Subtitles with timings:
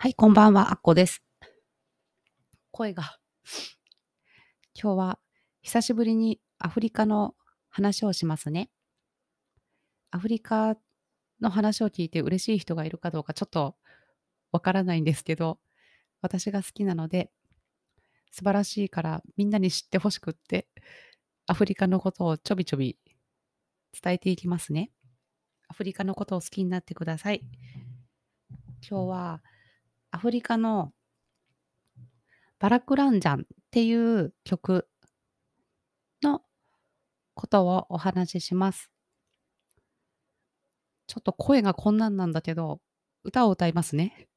[0.00, 1.24] はい、こんばんは、あっこです。
[2.70, 3.18] 声が。
[4.80, 5.18] 今日は
[5.60, 7.34] 久しぶりにアフリカの
[7.68, 8.70] 話をしますね。
[10.12, 10.76] アフリカ
[11.40, 13.74] の話を聞いて嬉しい人がいるかどうかちょっと
[14.52, 15.58] わからないんですけど、
[16.22, 17.32] 私が好きなので、
[18.30, 20.68] 素晴らしいからみんなに知ってほしくって、
[21.48, 22.96] アフリカのことをちょびちょび
[24.00, 24.92] 伝えていきますね。
[25.66, 27.42] アフリカのことを好きになってください。
[28.88, 29.42] 今日は
[30.10, 30.92] アフリカの
[32.58, 34.88] バラクランジャンっていう曲
[36.22, 36.42] の
[37.34, 38.90] ことをお話しします。
[41.06, 42.80] ちょっと声がこんなんなんだけど、
[43.24, 44.28] 歌を歌いますね。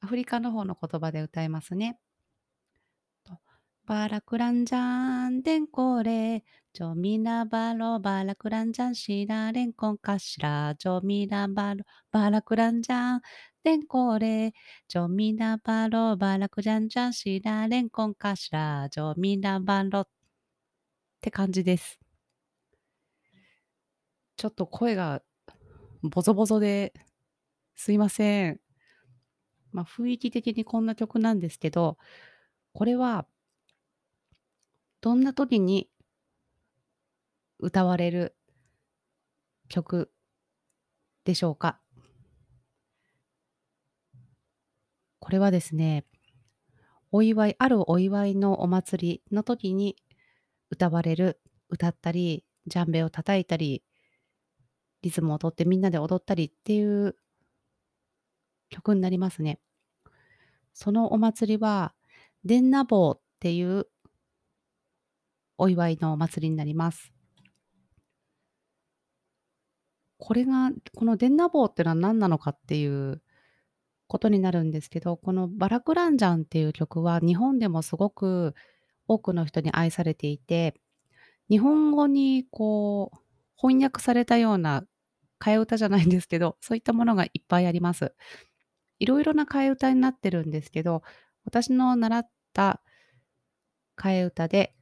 [0.00, 1.98] アフリカの方の言葉で歌いますね。
[3.86, 13.20] バラクランジャンデンコレジョミナバロバラクランジャンシラレンコンカシラジョミナバロバラクランジャン
[13.66, 14.54] デンコレ
[14.86, 20.08] ジョミナバロバラクジャンジャンシラレンコンカシラジョミナバロっ
[21.20, 21.98] て感じです。
[24.36, 25.20] ちょっと声が
[26.04, 26.92] ボゾボゾで
[27.74, 28.60] すいません。
[29.72, 31.98] まあ雰囲気的にこんな曲なんですけど、
[32.72, 33.26] これは
[35.00, 35.90] どんな時に
[37.58, 38.36] 歌われる
[39.68, 40.12] 曲
[41.24, 41.80] でしょうか？
[45.26, 46.04] これはですね、
[47.10, 49.96] お祝い、あるお祝いのお祭りの時に
[50.70, 53.82] 歌われる、歌ったり、ジャンベを叩いたり、
[55.02, 57.16] リズムをとってみんなで踊ったりっていう
[58.70, 59.58] 曲になりますね。
[60.72, 61.92] そのお祭りは、
[62.44, 63.88] デンナボーっていう
[65.58, 67.12] お祝いのお祭りになります。
[70.18, 73.22] これが、このデンナボーってのは何なのかっていう
[74.08, 78.54] ことになるんですけど、このバラクランジャンっていう曲は日本でもすごく
[79.08, 80.74] 多くの人に愛されていて、
[81.50, 83.18] 日本語にこう
[83.56, 84.84] 翻訳されたような
[85.40, 88.14] 替え歌じゃないんですけど、そういったものがいっぱいあります。
[88.98, 91.02] いろいろな替え歌になってるんですけど、
[91.44, 92.80] 私の習った
[93.96, 94.74] 替え歌で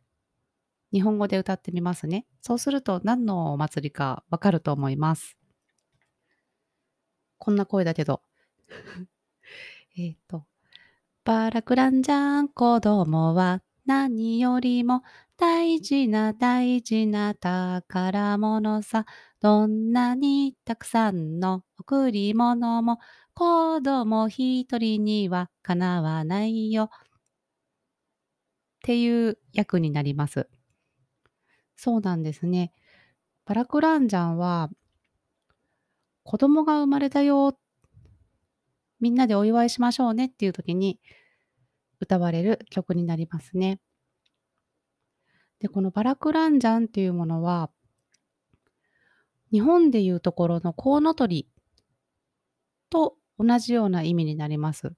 [0.92, 2.26] 日本語で歌ってみますね。
[2.40, 5.36] そうすると何のお祭りかわかると思います。
[7.38, 8.22] こんな声だけど。
[9.96, 10.44] えっと、
[11.24, 15.02] バラクランジャン子供は何よりも
[15.38, 19.06] 大事な大事な宝物さ。
[19.40, 22.98] どんなにたくさんの贈り物も
[23.34, 26.84] 子供一人にはかなわないよ。
[26.84, 26.88] っ
[28.82, 30.48] ていう役になります。
[31.76, 32.72] そうなんですね。
[33.46, 34.70] バラクランジャンは
[36.22, 37.58] 子供が生まれたよっ。
[39.00, 40.98] みんなでお祝いしましょうねっていう時に
[42.00, 43.80] 歌われる曲になりますね。
[45.60, 47.70] で、このバラクランジャンっていうものは、
[49.50, 51.48] 日本でいうところのコウノトリ
[52.90, 54.92] と同じような意味になります。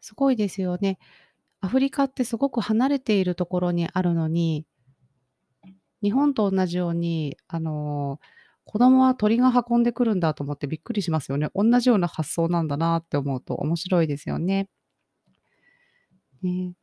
[0.00, 0.98] すごいですよね。
[1.60, 4.66] アフリカってすごく離れているところにあるのに、
[6.02, 8.18] 日本と同じように、あの、
[8.64, 11.48] 子供は鳥が運んでくるんだと思ってびっくりしますよね。
[11.54, 14.68] 同じような発想なんだなって思うと面白いですよね。
[16.42, 16.74] ね。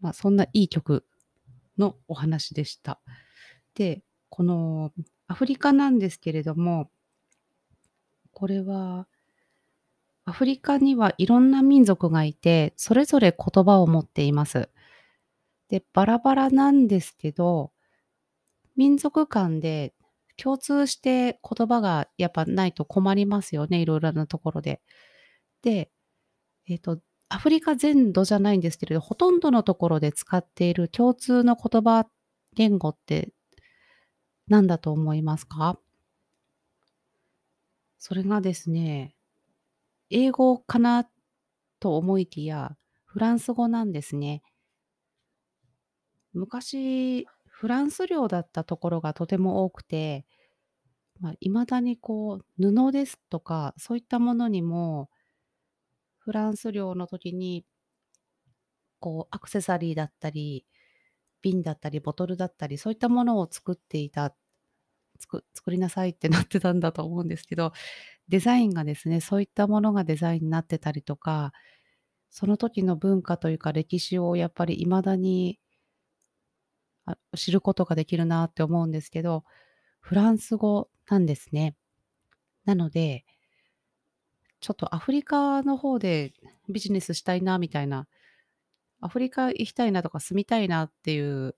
[0.00, 1.04] まあ、そんないい曲
[1.78, 3.00] のお話でした。
[3.74, 4.92] で、この
[5.28, 6.90] アフリカなんですけれども、
[8.32, 9.08] これは、
[10.24, 14.68] アフリカにはいろんな民族がいて、それぞれ言葉を持っています。
[15.68, 17.72] で、バラバラなんですけど、
[18.76, 19.94] 民族間で
[20.36, 24.80] 共通して言葉がやっぱないと困りますよね、いろいろなところで。
[25.62, 25.90] で、
[26.68, 32.06] えっと、アフリカ全土じゃないんですけれど、ほとんどのところで使っている共通の言葉、
[32.54, 33.32] 言語って
[34.48, 35.78] 何だと思いますか？
[37.98, 39.16] それがですね、
[40.10, 41.08] 英語かな
[41.80, 44.42] と思いきや、フランス語なんですね。
[46.32, 47.26] 昔、
[47.58, 50.26] フランス領だったところがとても多くて、
[51.20, 55.08] まあ、未だにこう、布ですとか、そういったものにも、
[56.18, 57.64] フランス領の時に、
[59.00, 60.66] こう、アクセサリーだったり、
[61.42, 64.34] 瓶だったり、ボトルだったり、そういったものを作っていた、
[65.20, 67.72] 作りなさいってなってたんだと思うんですけど、
[68.28, 71.52] デザインがですね、そういったものがデザインになってたりとか、
[72.30, 75.58] その時の文化というか歴史をやっぱり未だに
[77.36, 79.44] 知ることができるなって思うんですけど、
[80.00, 81.76] フランス語なんですね。
[82.64, 83.24] なので、
[84.60, 86.32] ちょっとアフリカの方で
[86.68, 88.06] ビジネスしたいなみたいな、
[89.00, 91.54] アフリカ行きたいなとか住みたいなっていう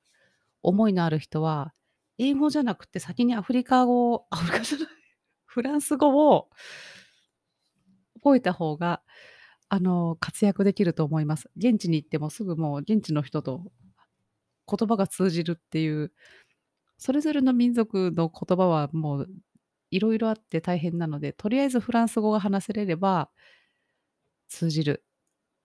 [0.62, 1.72] 思いのある人は、
[2.18, 4.88] 英語じゃなくて先にアフリカ語アフリカじゃない、
[5.46, 6.50] フランス語を
[8.22, 9.02] 覚えた方が、
[9.68, 11.50] あの、活躍できると思います。
[11.56, 13.62] 現地に行ってもすぐもう現地の人と
[14.68, 16.12] 言葉が通じるっていう、
[16.98, 19.28] それぞれの民族の言葉はもう
[19.90, 23.30] いろいろあって大変なので、とりあえずフランス語が話せれれば
[24.48, 25.04] 通じる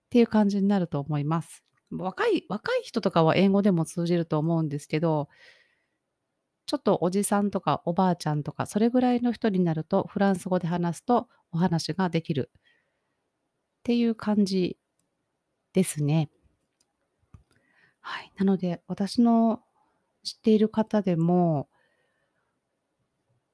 [0.06, 1.64] っていう感じになると思います。
[1.90, 5.28] 若い若い人とかは英語でも通じると思うんですけど、
[6.66, 14.78] ちょっとおじさんとかおばあちゃんとか、それぐらいの人になると、フランス語で話すとお話ができるっていう感じ
[15.74, 16.30] ですね。
[18.06, 18.30] はい。
[18.36, 19.62] なので、私の
[20.24, 21.68] 知っている方でも、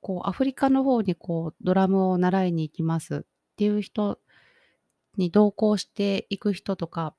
[0.01, 3.21] こうアフリカの方にこうドラムを習いに行きますっ
[3.57, 4.19] ていう人
[5.17, 7.15] に同行していく人とか、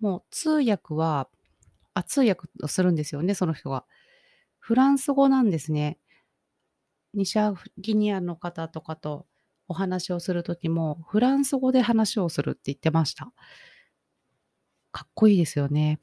[0.00, 1.28] もう通訳は、
[1.94, 3.84] あ、通訳をするんですよね、その人が。
[4.58, 5.98] フランス語なんですね。
[7.14, 9.26] 西アフギニアの方とかと
[9.68, 13.32] お話をする時も、フランス語で話をするって言ってました。
[14.92, 16.00] かっこいいですよね。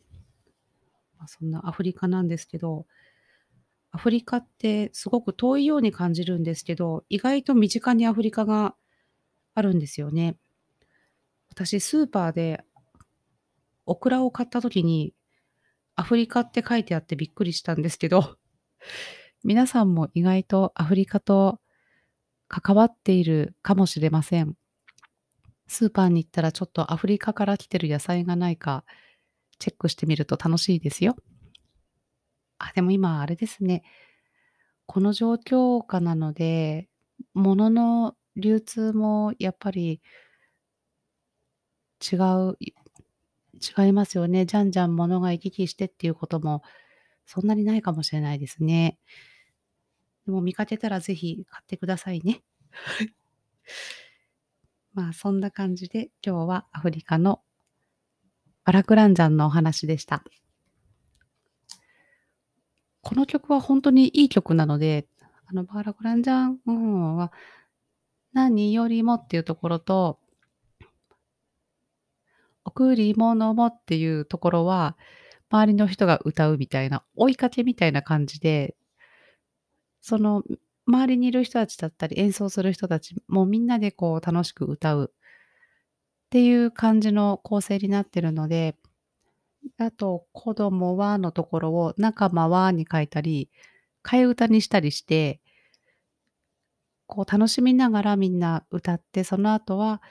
[1.19, 2.86] ま、そんなアフリカなんですけど、
[3.92, 8.75] アフリカってすごく遠いように感じるんですけど、意外と身近にアフリカが
[9.56, 10.38] あるんですよね。
[11.50, 12.64] 私スーパーで
[13.88, 15.14] オクラを買った時に、
[15.96, 18.38] アフリカって書いてあってびっくりしたんですけど、
[19.44, 21.60] 皆さんも意外とアフリカと
[22.48, 24.56] 関わっているかもしれません。
[25.68, 28.86] スーパーに行ったらちょっとアフリカから来てる野菜がないか
[29.59, 31.15] チェックしてみると楽しいですよ。
[32.59, 33.83] あ、でも今あれですね。
[34.86, 36.88] この状況下なので、
[37.33, 40.01] 物の流通もやっぱり
[42.01, 44.45] 違う、違いますよね。
[44.45, 46.62] じゃんじゃん物が行き来してっていうことも
[47.25, 48.98] そんなにないかもしれないですね。
[50.25, 52.44] でも見かけたらぜひ買ってくださいね。
[54.94, 57.42] まあそんな感じで今日はアフリカの
[58.68, 60.25] バラクランジャンのお話でした。
[63.02, 65.08] この曲は本当にいい曲なので、
[65.46, 67.31] あのバラクランジャン、は
[68.34, 70.19] 何よりもっていうところと、
[72.66, 74.98] 贈り物もっていうところは、
[75.50, 78.75] 周りの人が歌うみたいな、追いかけみたいな感じで、
[80.02, 80.44] その
[80.86, 85.13] 周りにいる人たちだったり、演奏する人たちもみんなでこう楽しく歌う
[86.27, 88.75] っていう感じの構成になってるので、
[89.77, 93.50] あと、子供はのところを仲間はに書いたり、
[94.03, 95.41] 替え歌にしたりして、
[97.07, 100.01] こう楽しみながらみんな歌って、その後は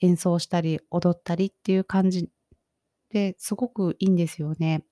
[0.00, 2.28] 演奏したり踊ったりっていう感じ
[3.10, 4.84] ですごくいいんですよね。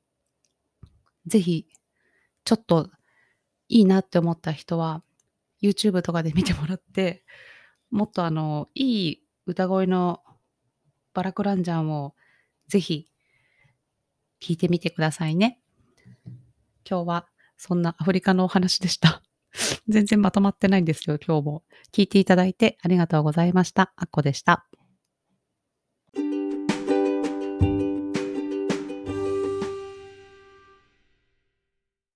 [1.26, 1.66] ぜひ、
[2.44, 2.90] ちょっと
[3.68, 5.02] いいなって思った人は、
[5.62, 7.24] YouTube とかで見てもらって、
[7.90, 10.20] もっとあの、いい歌声の
[11.14, 12.14] バラクランジャンを
[12.68, 13.06] ぜひ
[14.42, 15.60] 聞いてみてくださいね。
[16.88, 17.26] 今日は
[17.56, 19.22] そんなアフリカのお話でした。
[19.88, 21.62] 全然まとまってないんですよ、今日も。
[21.92, 23.92] 聞いていただいてありがとうございました。
[23.96, 24.66] あっこでした。